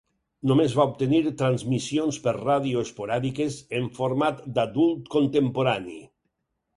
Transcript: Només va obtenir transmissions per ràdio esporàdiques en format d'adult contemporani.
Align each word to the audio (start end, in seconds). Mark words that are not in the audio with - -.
Només 0.51 0.71
va 0.77 0.83
obtenir 0.91 1.17
transmissions 1.41 2.17
per 2.23 2.33
ràdio 2.37 2.81
esporàdiques 2.85 3.57
en 3.81 3.85
format 3.99 4.39
d'adult 4.57 5.13
contemporani. 5.17 5.99